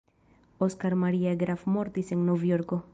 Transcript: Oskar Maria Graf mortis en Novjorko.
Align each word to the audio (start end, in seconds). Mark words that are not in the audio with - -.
Oskar 0.67 0.95
Maria 1.03 1.35
Graf 1.43 1.67
mortis 1.77 2.11
en 2.17 2.29
Novjorko. 2.33 2.87